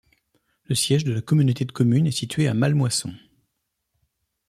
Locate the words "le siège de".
0.65-1.13